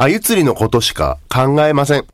[0.00, 2.06] 鮎釣りのことしか考えません。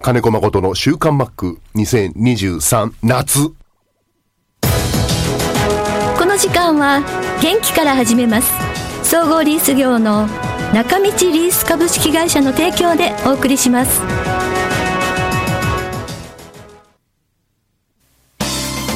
[0.00, 3.50] 金子誠の週刊マック2023夏。
[6.18, 7.02] この時間は
[7.40, 8.52] 元気から始めます
[9.08, 10.26] 総合リース業の
[10.74, 14.00] 中道リース株式会社の提供でお送りします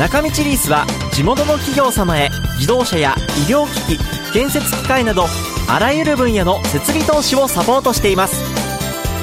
[0.01, 3.15] 中道リースは地元の企業様へ自動車や
[3.47, 5.27] 医療機器建設機械など
[5.69, 8.43] あらゆる分野の設備投資をサポートしています。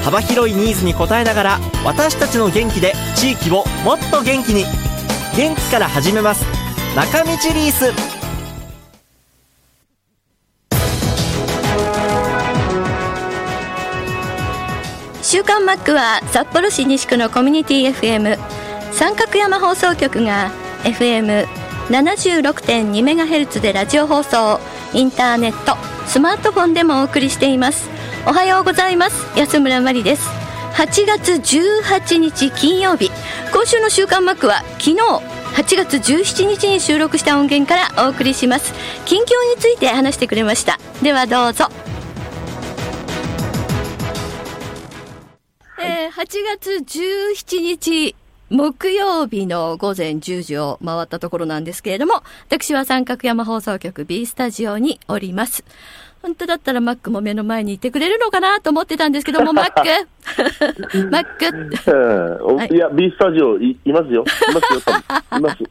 [0.03, 4.63] 幅広いニーズに応えながら私たちの元気で地域をもっと元気に。
[5.35, 6.45] 元気から始めます。
[6.95, 7.91] 中道リース。
[15.23, 18.37] 週刊マックは札幌市西区のコミュニティ FM
[18.93, 20.51] 三角山放送局が
[21.85, 24.59] FM76.2MHz でラジオ放送
[24.93, 25.77] インターネット
[26.07, 27.89] スマートフォンでもお送りしています。
[28.27, 29.37] おはようございます。
[29.37, 30.27] 安村麻里です。
[30.73, 33.11] 8月18日金曜日。
[33.53, 35.19] 今週の週刊マックは昨日8
[35.77, 38.73] 月17日に収録した音源からお送りします。
[39.05, 39.25] 近況
[39.55, 40.79] について話してくれました。
[41.03, 41.69] ではどうぞ。
[45.79, 46.25] えー、8
[46.59, 48.15] 月17日
[48.49, 55.63] 木曜日の午前10時を回ったところなんですけれども、私は三角山放送局 B スタジオにおります。
[56.21, 59.79] 本当だったらマックも目の前にいてくれるのかなと思ってたんですけども、マック
[61.11, 64.23] マックはい、いや、B スタジオいいますよ。
[64.23, 65.63] いますよ、多分 います。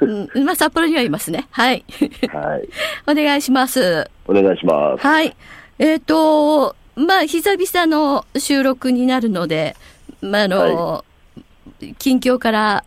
[0.00, 1.46] うん、まあ、札幌にはいますね。
[1.50, 1.84] はい。
[2.32, 2.68] はい。
[3.06, 4.08] お願いします。
[4.26, 5.06] お願いします。
[5.06, 5.34] はい。
[5.78, 9.76] えっ、と、まあ、久々の収録になるので、
[10.20, 11.04] まあ、あの、
[11.98, 12.84] 近況から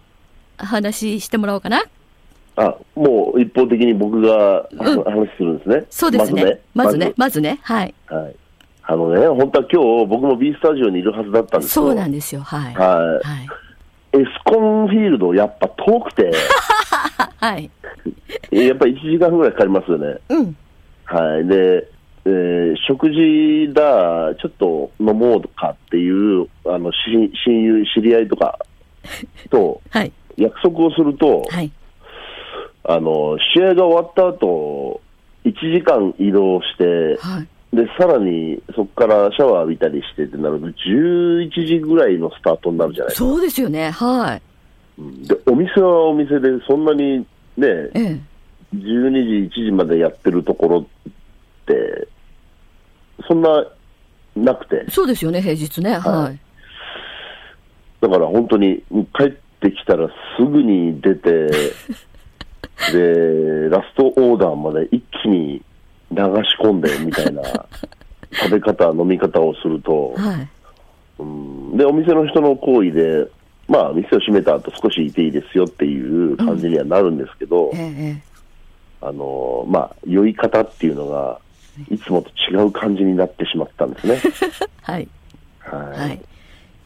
[0.58, 1.84] 話してもらおうかな。
[2.56, 5.86] あ、もう一方的に僕が、ん話するんですね。
[5.90, 6.60] そうですね。
[6.74, 7.60] まずね、まずね。
[7.62, 7.94] はい。
[8.08, 8.36] はい。
[8.84, 11.86] あのね、本当は今日僕も B スタジオにいるはずだったんですよ。
[11.86, 12.42] そうなんですよ。
[12.42, 12.74] はい。
[12.74, 14.18] ははい。
[14.18, 14.22] い。
[14.22, 16.32] エスコンフィールド、やっぱ遠くて、
[17.38, 17.70] はい。
[18.52, 20.18] やっぱ1時間ぐらいかかりますよね。
[20.30, 20.56] うん。
[21.06, 21.48] はい。
[21.48, 21.88] で、
[22.26, 26.98] えー食事だ、ちょっと飲もうかっていう、あの、し
[27.46, 28.60] 親友、知り合いとか
[29.50, 30.12] とはい。
[30.38, 31.72] 約束をすると、はい。
[32.84, 35.02] あの、試合が終わった後、
[35.46, 37.48] 1時間移動して、はい。
[37.76, 43.30] で、さらにそこからシャワー浴びたりしてってなると、11時ぐらいのスタートになるじゃないですか。
[43.30, 43.92] そうですよね。
[43.92, 44.42] はい。
[45.28, 47.26] で、お店はお店で、そんなにね、
[47.58, 48.20] ええ。
[48.76, 50.84] 12時、1時までやってるところっ
[51.66, 52.08] て、
[53.28, 53.66] そんな
[54.36, 55.94] なくて、そうですよね、平日ね。
[55.94, 56.40] はい。
[58.02, 58.84] だから本当に
[59.18, 61.50] 帰ってきたらすぐに出て、
[62.94, 65.62] で、ラストオーダーまで一気に
[66.12, 67.44] 流し込んでみたいな
[68.32, 70.48] 食べ方、飲み方をすると、はい。
[71.20, 73.28] うんで、お店の人の行為で、
[73.68, 77.84] まあ、店を閉めた後少しいていいですよっていう感じにはなるんですけど、えええ
[78.18, 78.24] え。
[79.02, 81.40] あの、まあ、酔い方っていうのが、
[81.90, 84.20] いつもと違う感じになってしまったんですね。
[84.82, 85.08] はい。
[85.60, 86.00] はい。
[86.00, 86.22] はい。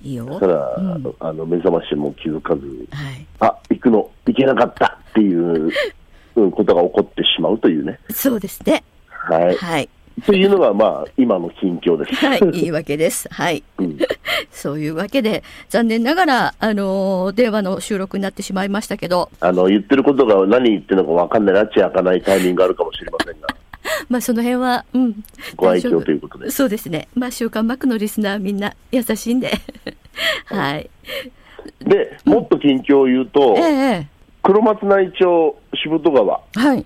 [0.04, 0.28] いいよ。
[0.28, 3.26] そしたら、うんあの、目覚ましも気づかず、はい。
[3.40, 5.72] あ、行くの、行けなかったっていう、
[6.36, 8.00] うん、ことが起こってしまうというね。
[8.10, 8.84] そうですね。
[9.08, 9.56] はい。
[9.56, 9.90] はい。
[10.26, 12.16] というのが、まあ、今の近況です。
[12.26, 12.40] はい。
[12.60, 13.28] いいわけです。
[13.32, 13.64] はい。
[13.80, 13.98] うん
[14.52, 23.48] そういうわけで、残念ながら、あのー電話の収録になってしまいましたけど、あの、言ってることが何言ってるのか分かんない、らち開かないタイミングがあるかもしれませんが、
[24.10, 25.24] まあその辺は、うん。
[25.56, 26.52] ご愛嬌ということで。
[26.52, 27.08] そうですね。
[27.16, 29.52] まあ週刊マックのリスナーみんな優しいんで。
[30.46, 30.90] はい。
[31.80, 34.08] で、もっと近況を言うとえ、え
[34.42, 36.86] 黒松内町渋戸川、ええはい。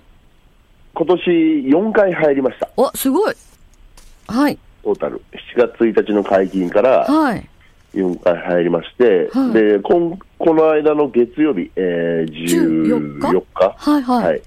[0.94, 3.34] 今年4回入りました、お、すごい。
[4.26, 4.58] はい。
[4.82, 5.20] トータル。
[5.56, 7.48] 7月1日の解禁からはい。
[7.94, 13.74] 4回入りまして、はいで、ここの間の月曜日、えー、14 14日？
[13.78, 13.90] 日？
[13.90, 14.24] はいはい。
[14.24, 14.42] はい。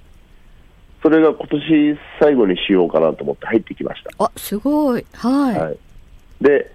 [1.02, 4.24] それが今年最後にしようかなと思って入ってきました。
[4.24, 5.06] あ、すごい。
[5.14, 5.60] はい。
[5.60, 5.78] はい。
[6.42, 6.72] で、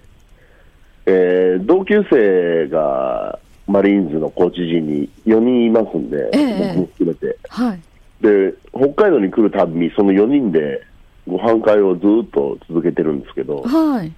[1.07, 7.39] えー同級生がマリーンズのコーチ陣に4人いますんで、ええ僕も含めて。
[7.49, 7.81] はい。
[8.21, 10.83] で、北海道に来るたびにその4人で
[11.27, 14.13] ご飯会をずっと続けてるんですけど、はい。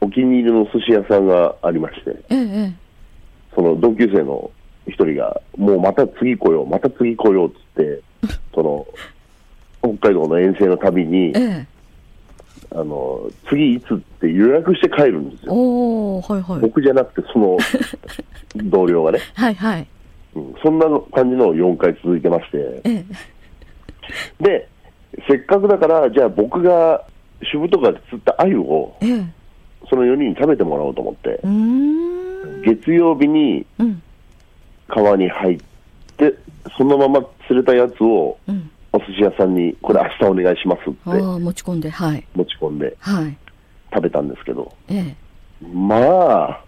[0.00, 2.72] お気に入りの寿司屋さんがありまして、えええ
[3.54, 4.50] その同級生の
[4.86, 8.02] 一人が、もうまた次来よう、また次来ようっつって、
[8.54, 8.86] その、
[9.82, 11.66] 北海道の遠征のたびにえ。、ええ。
[12.74, 15.52] あの、次いつって予約して帰るんですよ。
[16.20, 16.60] はいはい。
[16.60, 17.58] 僕じゃなくて、その
[18.70, 19.86] 同僚がね、はいはい。
[20.34, 23.04] うん、そんな感じのを4回続いてまして、え
[24.40, 24.42] え。
[24.42, 24.68] で、
[25.28, 27.04] せっかくだから、じゃあ僕が
[27.42, 29.24] しぶとかで釣った鮎を、ええ。
[29.90, 31.40] その4人に食べてもらおうと思って。
[32.64, 34.02] 月曜日にうん。
[34.88, 35.58] 川に入っ
[36.16, 36.34] て、
[36.76, 38.70] そのまま釣れたやつを、うん。
[38.92, 42.26] お寿司屋さんに、これ明日お願いしますって持ち込んで、はい。
[42.34, 43.36] 持ち込んではい。
[43.94, 45.16] 食べたんですけど、ええ。
[45.66, 46.64] まあ、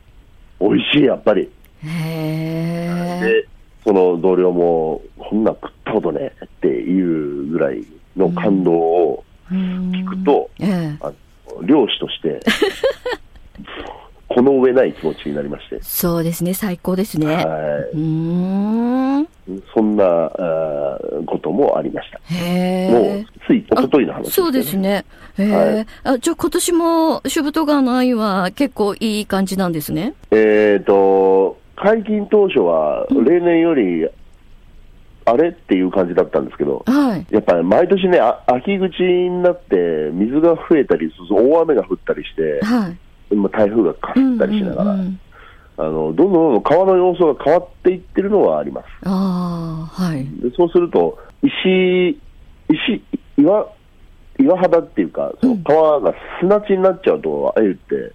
[0.60, 1.42] 美味しい、やっぱり。
[1.42, 1.48] へ
[1.86, 3.20] え。
[3.20, 3.48] で、
[3.84, 7.84] その同僚も、こんなん食ったことねっていうぐらい
[8.16, 10.96] の感動を聞聞くと、ええ。
[11.00, 11.12] あ
[11.56, 12.40] の漁師として、
[14.34, 17.26] この上ない気持ちになりまして、そうですね、最高ですね。
[17.26, 17.44] は
[17.92, 17.98] うー
[19.20, 19.22] ん。
[19.22, 19.28] い、
[19.72, 22.18] そんなあーこともありました。
[22.34, 24.76] へもうえ。、つい一昨日の話です、そうです。
[24.76, 25.04] ね。
[25.38, 30.14] へえ、はいあ、じゃあ今年も、シュブト川の鮎は結構いい感じなんですね？
[30.32, 34.08] えっ、と、解禁当初は、例年より、
[35.26, 37.26] あれっていう感じだったんですけど、はい。
[37.30, 42.96] やっぱり毎年ね、あ秋口になって、水が増えたり、大雨が降ったりして、はい。
[43.36, 45.20] まあ台風がかすったりしながら、うんうんうん
[45.76, 48.86] あのどんどんどんどん川の様子が変わっていってるのはあります。
[49.02, 50.24] ああ、はい。
[50.24, 52.10] でそうすると、石、
[52.68, 53.02] 石、
[53.36, 53.66] 岩、
[54.38, 58.12] 岩肌っていうか、その川が砂地になっちゃうと、あゆって、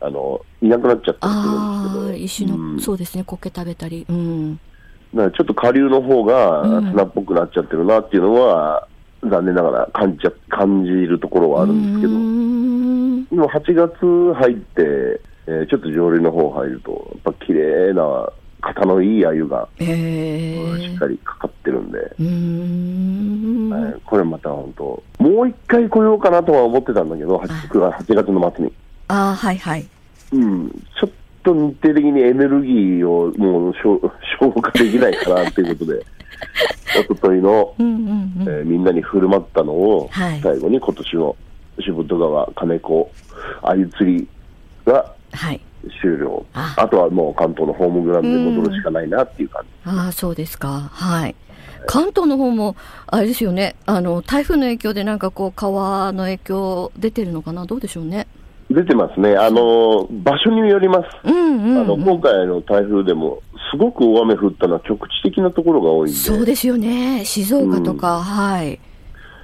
[0.00, 4.04] あの、いなくなっちゃったりするんですけど、石の、うんそうですね、苔食べたり。
[4.08, 4.56] うん。
[5.14, 8.86] だからちょっと下流の方がうん砂っぽくなっちゃってるなっていうのは、
[9.22, 12.12] 残念ながら感じ感じるところはあるんですけど、
[13.30, 18.28] うーんでも8月入って、えーちょっと上流の方入ると、やっぱ綺麗な、
[18.62, 20.80] 型のいい鮎がへえ。
[20.80, 23.70] しっかりかかってるんで、ん。
[23.70, 28.72] はいこれまた本当、もう一回来ようかなとは思ってたんだけど、8, 8月の末に。
[29.08, 29.86] ああ、はいはい。
[30.32, 31.10] うん、ちょっ
[31.42, 33.98] と日程的にエネルギーをもう消
[34.38, 36.04] 消化できないかなっていうことで、
[37.02, 38.42] 一昨日の、うんうんうん。
[38.42, 41.36] えーみんなに振る舞ったのを、はい最後に今年の
[41.80, 43.10] 渋戸川金子
[43.62, 44.28] 鮎釣り
[44.84, 45.60] がはい。
[46.00, 50.90] 終了ああとはもう関東のホームグラウンドで戻るしかないなっていう感じ、ああ、そうですか。
[50.92, 51.34] はい。
[51.86, 52.76] 関東の方も、
[53.08, 57.66] あれですよね、あの、台風の影響でなんかこう、川の影響出てるのかな？
[57.66, 58.28] どうでしょうね。
[58.70, 63.42] 出てますね、あの場所によります、うんうん、あの今回の台風でも、
[63.72, 67.24] すごく大雨降ったのは局地的なところが多いんで、そうですよね。
[67.24, 68.78] 静岡とか、はい。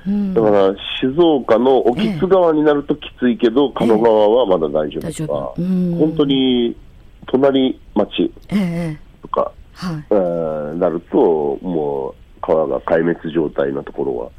[0.07, 0.35] うん。
[0.35, 5.63] だから静岡の興津川になるときついけど、狩野川はまだ大丈夫とか、夫。
[5.63, 5.95] うん。
[5.99, 6.25] 本当。
[6.25, 6.77] に
[7.27, 10.05] 隣町ええとか、はい。
[10.11, 14.33] えーなると、もう川が壊滅状態のところ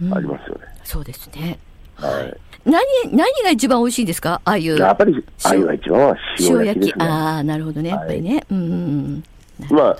[0.00, 0.60] うんはありますよね。
[0.84, 1.58] そうですね。
[1.96, 2.76] はい何、
[3.16, 4.40] 何が一番美味しいんですか？
[4.44, 4.76] ああいう。
[4.76, 7.04] やっぱり、鮎が一番は塩焼きですね。
[7.06, 7.88] ああ、なるほどね。
[7.88, 8.44] やっぱりね。
[8.50, 9.24] うんうん
[9.70, 9.76] うん。
[9.76, 9.96] まあ、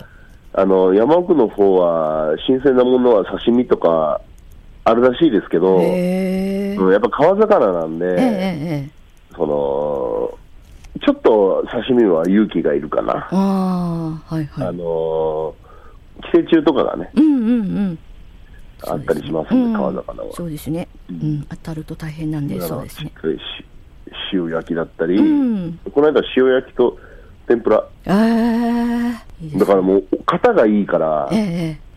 [0.61, 4.21] あの、山奥の方は、新鮮なものは刺身とか
[4.85, 5.77] あるらしいですけど。
[5.77, 6.51] うん
[6.91, 8.91] やっぱ川魚なんで、ええええ。
[9.37, 10.39] その、
[11.05, 13.29] ちょっと刺身は勇気がいるかな。
[13.31, 14.69] ああ、はいはい。
[14.69, 15.55] あの、
[16.23, 17.99] 寄生虫とかがね、うんうんうん。
[18.87, 20.33] あったりしますんで、うん川魚は。
[20.35, 20.89] そうですね。
[21.11, 23.13] うん、当たると大変なんで、そうですねし。
[23.19, 23.41] っかりし
[24.33, 25.79] 塩焼きだったり、うん。
[25.93, 26.99] この間塩焼きと
[27.47, 27.85] 天ぷら。
[28.07, 31.90] だからもう、型がいいから、ええ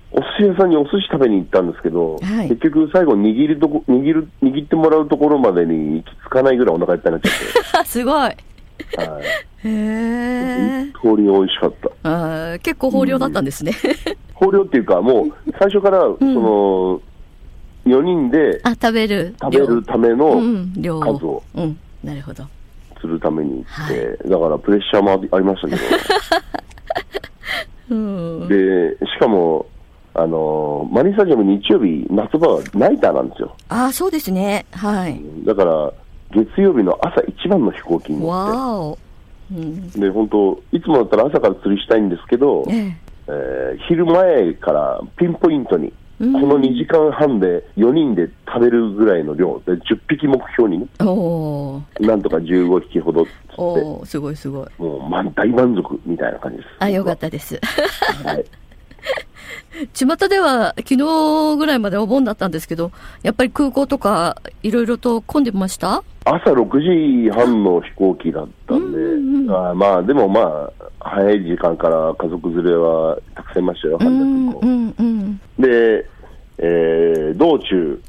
[0.43, 8.31] 司屋さんにお寿司食べに行ったんですけど、はい結局最後握るとこ握る、握ってもらうところまでに行き着かないぐらいお腹いっぱいになっちゃっ すごい。
[8.91, 9.25] て、はい、へ
[9.65, 10.85] え。
[11.01, 11.89] 本当に美味しかった。
[12.03, 13.73] あー結構豊漁だったんですね。
[14.41, 17.01] 豊漁っていうか、もう最初から、その、
[17.85, 19.35] 4人であ、食べる。
[19.41, 20.15] 食べるため量。
[20.17, 21.01] のうん、量を。
[21.19, 22.43] 数をうん、なるほど。
[23.01, 25.75] するために行って、はだからプレッシャーもありましたけ
[27.91, 28.39] うん。
[28.41, 29.65] ど、で、しかも、
[30.15, 33.55] あの、マリンスタジアム日曜日、夏場はナイターなんですよ。
[33.69, 34.65] あ、そうですね。
[34.71, 35.19] はい。
[35.45, 35.91] だから、
[36.31, 38.97] 月曜日の朝一番の飛行機に乗っわお。
[39.51, 39.89] うん。
[39.89, 42.97] て、で、本当いつもだったら朝から釣りしたいんですけど、ええ。
[43.27, 52.05] えー昼前からピンポイントに、こうんの2時間半で4人で食べるぐらいの量で、10匹目標にね、おー。
[52.05, 54.67] なんとか15匹ほど釣って、おー、すごいすごい。
[54.77, 56.69] もう満大満足みたいな感じです。
[56.79, 57.59] あ、よかったです。
[58.23, 58.45] はい、
[59.93, 62.91] 巷では昨日ぐらいまでお盆だったんですけど、
[63.23, 66.03] やっぱり空港とかいろいろと混んでました？
[66.25, 70.69] 朝6時半の飛行機だったんで、うんうんあーまあでもま
[71.01, 75.41] あ、早い時間から家族連れはたくさんいましたよ、う田空港うん、うん。
[75.59, 76.05] で、
[76.59, 77.99] えー道中、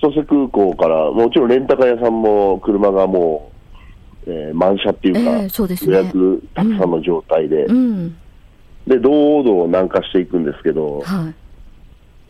[0.00, 3.50] 千歳空港から、もちろんレンタカー屋さんも車がも
[4.26, 5.76] う、えー満車っていうか、ええそうね。
[5.82, 8.16] 予約たくさんの状態で、うん。
[8.86, 11.34] で、堂々南下していくんですけど、はい。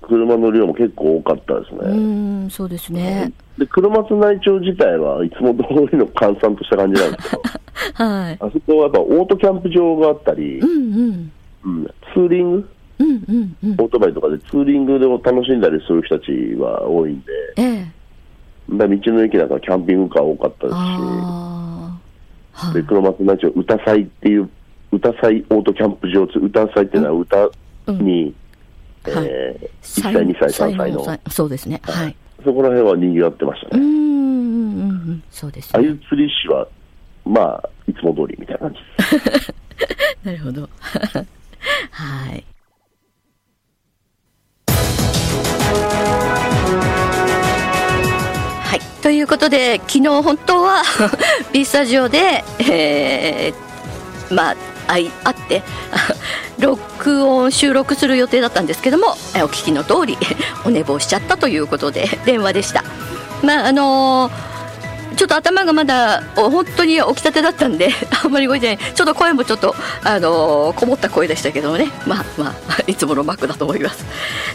[0.03, 2.45] 車の量も結構多かったですうね。
[2.47, 3.33] ん、そうですね。
[3.59, 7.43] で、黒松内町自体はいつも通りの閑散とした感じなんですけど、
[8.05, 8.39] はい。
[8.41, 11.33] あそこはやっぱオートキャンプ場があったりう、んうん。
[11.65, 12.69] うん、ツーリング、
[12.99, 13.73] うんうんうん。
[13.73, 17.87] オートバイとかでツーリングでも楽しんだりする人たちは多いんで、ええ。
[18.69, 21.99] 道の駅なんかキャンピングカー多かったですし、あ
[22.53, 22.67] あ。
[22.67, 22.83] はいで。
[22.83, 24.49] 黒松内町歌祭っていう、
[24.95, 27.49] 歌祭オートキャンプ場つ、歌祭っていうのは歌
[27.93, 28.35] に、
[29.07, 31.81] うんはいえー、1歳、2歳、3歳の、そうですね。
[31.85, 32.17] はい。
[32.45, 33.83] そこら辺は賑わってましたね。
[33.83, 35.23] うんうん。
[35.31, 35.81] そうですね。
[35.81, 36.67] あゆ釣り師は、
[37.25, 38.79] まあ、いつも通りみたいな感じ。
[40.25, 40.63] なるほど。
[40.63, 40.69] は
[42.33, 42.45] い。
[48.63, 48.81] はい。
[49.03, 50.83] ということで、昨日本当は
[51.53, 53.75] B スタジオで、えー
[54.31, 54.57] まあ、
[54.89, 55.63] あいあって、
[56.59, 60.19] 録音、収録する予定だったんですけども、えお聞きの通り、
[60.65, 62.85] お寝坊しちゃったということで、電話でした。
[63.43, 64.55] まあ、あのー
[65.17, 67.91] ちょっと頭がまだ本当に起きたてだったんで
[68.25, 68.79] あんまり動いてない。
[68.79, 71.89] ちょっと声もちょっと、あのーこもった声でしたけどもね。
[72.05, 74.05] まあまあいつものマックだと思います。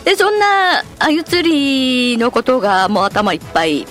[0.04, 3.88] でそんなあゆ釣りのことがもう頭いっぱい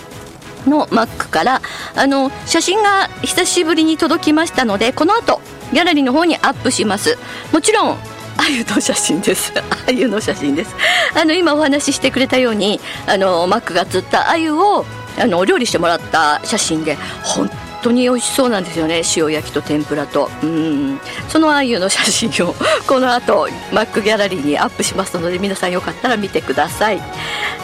[0.67, 1.63] のマックから
[1.95, 5.41] あの写真が久しぶりに届きましたのでこの後
[5.73, 7.19] ギャラリーの方にアップします
[7.53, 7.97] もちろん
[8.39, 9.53] あゆの写真です。
[9.59, 10.75] あゆの写真です。
[11.21, 14.87] あの今お話ししてくれたように、あのマックが釣ったあゆを
[15.19, 17.51] あのお料理してもらった写真で本
[17.83, 19.03] 当に美味しそうなんですよね。
[19.17, 22.55] 塩焼きと天ぷらと、うん、そのあゆの写真を
[22.87, 27.01] この後マックギャラリーにアップしますので皆さんよかったら見てください。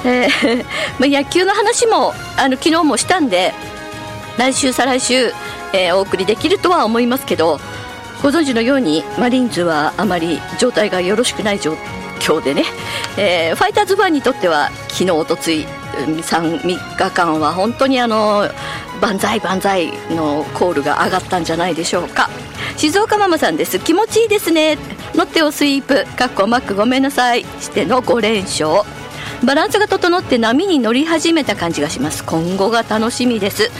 [0.04, 0.64] えー
[0.98, 3.54] ま野球の話もあの昨日もしたんで。
[4.36, 5.32] 来週再来週、
[5.72, 7.60] えーお送りできるとは思いますけど
[8.20, 11.76] ご存知のようにマリーンズはあまり状態がよろしくない状
[12.18, 12.64] 況でね、
[13.16, 18.48] えーファイターズファンにとっては昨日おとつい 3, 3日間は本当にあの
[19.04, 22.30] 万歳万歳のコールが上がったんじゃないでしょうか。
[22.78, 23.78] 静岡ママさんです。
[23.78, 24.78] 気持ちいいですね。
[25.14, 26.06] ロッテをスイープ。
[26.16, 27.42] かっこマックごめんなさい。
[27.60, 28.80] しての5連勝。
[29.44, 32.24] バランスが整って波に乗り始めた感じがします。
[32.24, 33.70] 今後が楽しみです。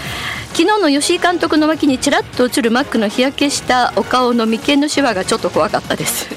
[0.53, 6.29] 昨日の吉井監督の脇にちらっと映るマックの日焼けしたお顔の眉間のシワがちょっと怖かったです。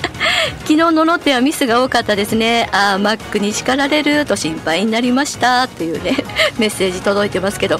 [0.64, 2.70] 昨日のロッテはミスが多かったですね。
[2.72, 5.64] ああマックに叱られると心配になりました。
[5.64, 6.24] っていうね
[6.56, 7.78] メッセージ届いてますけど。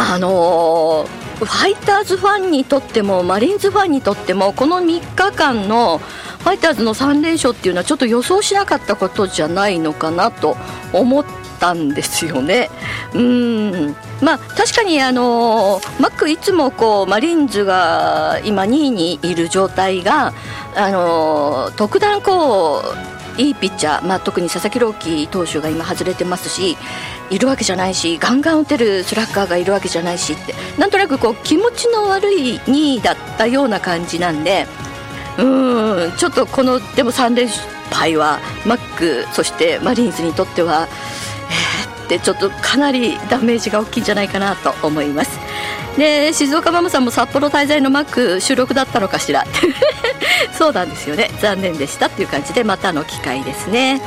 [0.00, 10.56] あのーファイターズファンにとってもマリーンズファンにとってもこの3日間のファイターズの3連勝っていうのはちょっと予想しなかったことじゃないのかなと
[10.92, 11.24] 思っ
[11.58, 12.70] たんですよね。
[13.14, 20.34] うんまあ、確かにあのマックいつもこうマリーンズが今2位にいる状態が
[20.76, 22.82] あの特段こ
[23.38, 26.76] ういいピッチャー、まあ、特に佐々木朗希投手が今外れてますし
[27.30, 30.54] いるわけじゃないしガンガン打てるスラッガーがいるわけじゃないしって。
[30.78, 34.66] なんとなくこう気持ちの悪い2位だったような感じなんで
[35.38, 37.48] うーんちょっとこのでも3連
[37.90, 40.88] 敗はマックそしてマリーンズにとっては
[41.50, 45.38] えーってちょっとかなりダメージが大きいんじゃないかなと思います。
[45.96, 49.44] で静岡ママさんも札幌滞在のマック収録だったのかしら？
[50.56, 51.30] そうなんですよね。
[51.40, 54.00] 残念でしたっていう感じでまたの機会ですね。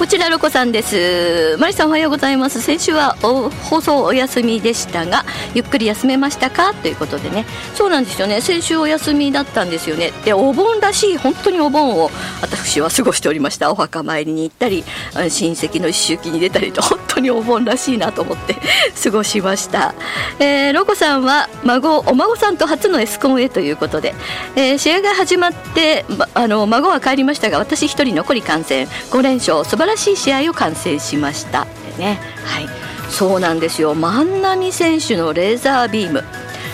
[0.00, 1.58] こちらロコさんです。
[1.58, 2.62] マリさんおはようございます。
[2.62, 6.72] 先週は放送お休みでしたがゆっくり休めましたか？
[6.72, 7.44] ということでね。
[7.74, 8.40] そうなんですよね。
[8.40, 10.12] 先週お休みだったんですよね。
[10.24, 13.70] でお盆らしい本当にお盆を私は過ごしておりました。
[13.70, 18.56] お墓参りに行ったり親戚の一周忌に出たりと本当にお盆らしいなと思って
[19.04, 19.94] 過ごしました、
[20.38, 24.14] えーロコさんは孫お孫さんと初のエスコンへということで、
[24.56, 28.86] えー試合が始まって、まあの孫は帰りましたが私一人残り観戦。
[28.86, 29.62] 5連勝。
[29.64, 31.66] 素晴らしい試合を観戦しました。
[31.96, 32.68] でねはい。
[33.10, 33.94] そうなんですよ。
[33.94, 36.24] 万波選手のレーザービーム。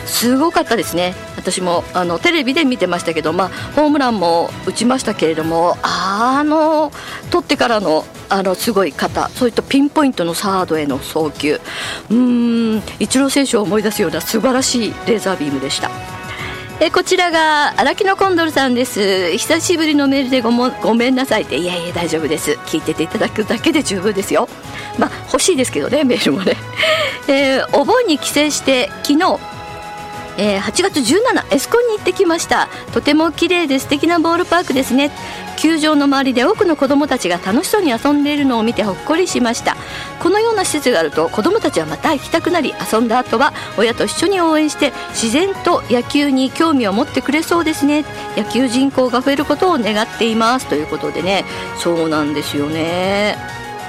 [0.04, 1.14] すごかったですね。
[1.36, 6.92] 私もあのテレビで見てましたけど、まあ、ホームランも打ちましたけれどもあの
[7.30, 11.60] 取ってからのあのすごい方そういったピンポイントのサードへの送球。
[12.10, 15.90] うーんイチロー選手を思い出すような素晴らしいレーザービームでした。
[16.78, 19.32] えこちらが荒木のコンドルさんです。
[19.38, 21.56] 久しぶりのメールでごもごめんなさいって。
[21.56, 22.52] いやいや大丈夫です。
[22.66, 24.46] 聞いてていただくだけで十分ですよ。
[24.98, 26.54] まあ欲しいですけどねメールもね、
[27.28, 29.38] えーお盆に帰省して昨日
[30.36, 32.68] えー8月17エスコンに行ってきました。
[32.92, 35.10] とても綺麗で素敵なボールパークですね。
[35.56, 39.76] 球場の周りで多くの子どもたちが楽しそうに遊んでいるのを見てほっこりしました。
[40.20, 48.04] このような施設があると子どもたちはまた行きたくなり遊んだ後は親と一緒に応援して自然と野球に興味を持ってくれそうですね。
[48.36, 50.66] 野球人口が増えることを願っています。
[50.66, 51.44] ということでね。
[51.78, 53.36] そうなんですよね。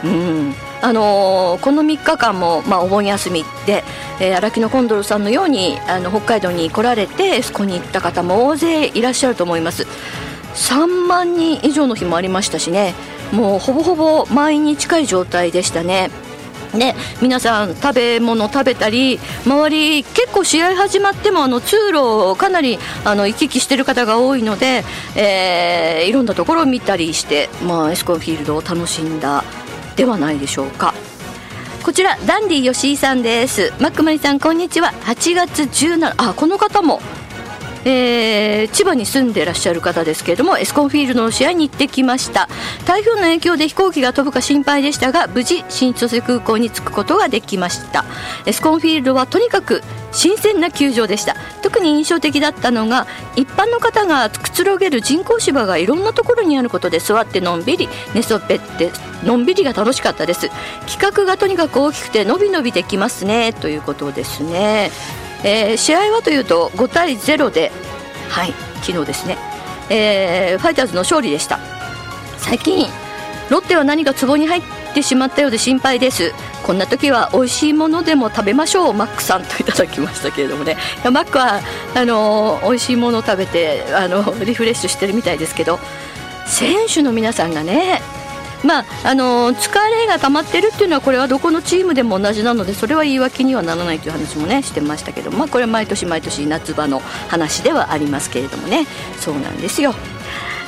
[0.03, 0.55] うん。
[0.81, 3.83] あのーこの3日間も、まあ、お盆休みで、
[4.19, 9.87] えー荒木のコンドルさんのようにあの北海道に来られてエスコンに行った方も大勢いらっしゃると思います。
[10.57, 12.93] 3万人以上の日もありましたしね。
[13.31, 16.09] もうほぼほぼ満員に近い状態でしたね。
[16.73, 24.83] ね、皆さん食べ物食べたり周り結構試合始まってもあの通路をかなりあの行き来してる方が多いので、
[25.15, 29.43] えーいろんなところを見たりして、まあ、エスコンフィールドを楽しんだ
[29.95, 30.93] ではないでしょうか。
[31.83, 33.73] こちらダンディ吉井さんです。
[33.79, 34.93] マックマリさんこんにちは。
[35.03, 37.01] 8月17あこの方も
[37.85, 42.49] えー千葉に住んでらっしゃる方ですけれどもエスコンフィールドの試合に行ってきました。
[42.85, 48.05] 台風の影響で飛行機が飛ぶか心配でしたが無事新千歳空港に着くことができました。
[48.45, 49.81] エスコンフィールドはとにかく
[50.11, 51.35] 新鮮な球場でした。
[51.61, 58.91] 特に印象的だったのが一般の方がくつろげる人工芝がいろんなところにあることで座ってのんびり寝そべって
[59.23, 60.49] のんびりが楽しかったです。
[60.87, 63.53] 企画がとにかく大きくて伸び伸びできますね。
[63.53, 64.91] ということですね。
[65.43, 67.71] えー試合はというと5対0で、
[68.29, 69.37] はい、昨日ですね、
[69.89, 71.59] えーファイターズの勝利でした。
[72.37, 72.87] 最近
[73.49, 74.61] ロッテは何か壺に入っ
[74.93, 76.33] てしまったようで心配です。
[76.63, 80.75] こんな時は美味しいものでも食べましょうマックさんといただきましたけれどもね。
[81.03, 81.61] マックは
[81.95, 85.79] あのー美味しいものを食べてあのリフレッシュしてるみたいですけど
[86.45, 88.01] 選手の皆さんがね
[88.63, 96.99] まああの疲れが溜まってるっていうのはこれはどこのチームでも同じなのでそれは言い訳にはならないという話もねしてましたけどまあこれは毎年毎年夏場の
[97.29, 98.85] 話ではありますけれどもね。
[99.19, 99.93] そうなんですよ。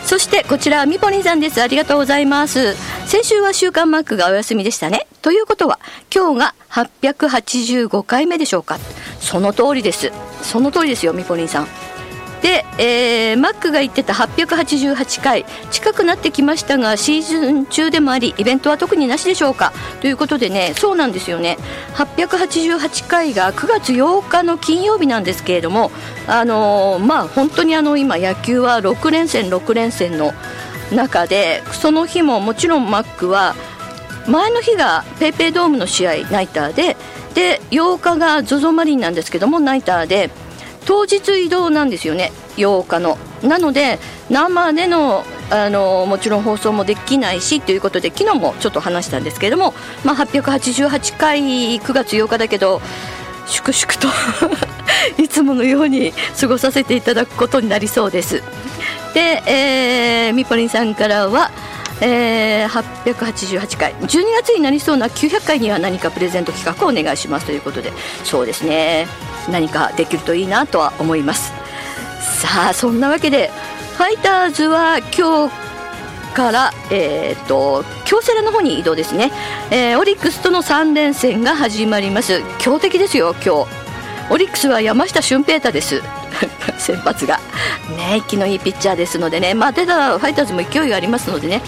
[0.04, 1.62] そしてこちらみぽりんさんです。
[1.62, 2.74] ありがとうございます。
[3.06, 5.08] 先週は週刊マックがお休みでしたね。
[5.22, 5.80] ということは
[6.14, 8.80] 今日が885回目でしょうか。
[9.20, 10.12] その通りです。
[10.42, 11.89] その通りですよみぽりんさん。
[12.42, 19.74] で、えーマックが言ってた888回近くなってきましたがシーズン中でもありイベントは特になしでしょうか？
[20.02, 21.58] ということでねそうなんですよね。
[21.96, 25.92] 888回が9月8日の金曜日なんですけれども
[26.28, 30.34] あのーまあ本当にあの今野球は6連戦6連戦の
[30.94, 33.54] 中でその日ももちろんマックは
[34.28, 36.96] 前の日がペイペイドームの試合ナイターで
[37.36, 40.30] で8日が ZOZO マリンなんですけどもナイターで
[40.90, 43.20] 当日移動なんですよね8日の。
[43.44, 44.00] なので
[44.32, 51.40] 生でのあのもちろん放送もできないしということで昨日もちょっと話したんですけれども、まあ、888回
[51.78, 52.82] 9月8日だけど
[53.46, 54.08] 粛々と
[55.22, 58.42] いつものように過ごさせていただくことになりそうです。
[59.14, 61.52] で、えー、みぽりんさんからは
[62.02, 63.94] えー、888回。
[63.96, 64.08] 12
[64.42, 67.92] 月になりそうな900回には何かプレゼント企画をお願いしますということで。
[68.24, 69.08] そうですね。
[69.50, 71.54] 何かできるといいなとは思います。
[72.40, 73.52] さあそんなわけで
[73.98, 79.32] ファイターズは今日から、えー、と京セラの方に移動ですね、
[79.72, 82.42] えーオリックスとの3連戦が始まります。
[82.60, 83.90] 強敵ですよ今日。
[84.32, 86.02] オリックスは山下俊平太です。
[86.78, 87.40] 先発が。
[87.98, 89.54] ね息のいいピッチャーですのでね。
[89.54, 91.62] まあただファイターズも勢いがありますのでね。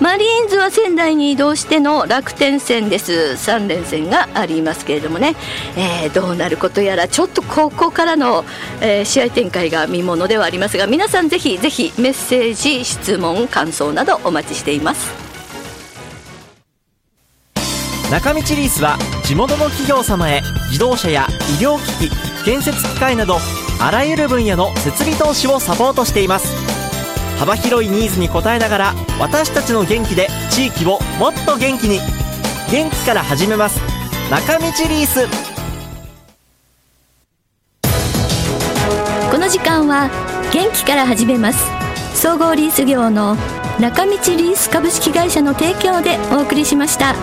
[0.00, 3.12] マリーンズは仙台に移動しての楽天戦です。
[3.12, 5.34] 3連戦がありますけれどもね、
[5.76, 8.44] えーどうなることやらちょっとここからの、
[8.80, 15.12] えー試合展開が見ものではありますが皆さんぜひぜひメッセージ質問感想などお待ちしています。
[18.10, 21.26] 中道リースは地元の企業様へ自動車や
[21.58, 23.38] 医療機器建設機械など
[23.80, 26.63] あらゆる分野の設備投資をサポートしています。
[27.38, 32.00] 幅広いニーズに応えながら私たちの元気で地域をもっと元気に。
[32.70, 33.80] 元気から始めます。
[34.30, 35.26] 中道リース。
[39.30, 40.08] この時間は
[40.52, 41.66] 元気から始めます。
[42.14, 43.36] 総合リース業の
[43.78, 47.14] 中道リース株式会社の提供でお送りしました。